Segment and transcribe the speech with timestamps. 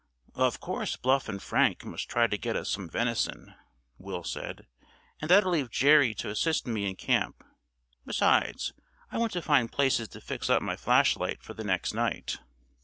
[0.33, 3.53] "Of course Bluff and Frank must try to get us some venison,"
[3.99, 4.65] Will said;
[5.21, 7.43] "and that'll leave Jerry to assist me in camp.
[8.03, 8.73] Besides,
[9.11, 12.39] I want to find places to fix up my flashlight for the next night.